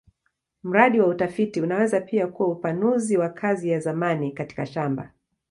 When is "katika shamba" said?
4.31-5.11